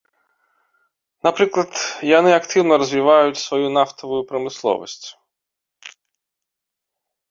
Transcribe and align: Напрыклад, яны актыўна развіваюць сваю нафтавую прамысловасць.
Напрыклад, 1.27 1.73
яны 2.17 2.31
актыўна 2.39 2.73
развіваюць 2.85 3.43
сваю 3.45 3.67
нафтавую 3.77 4.21
прамысловасць. 4.35 5.09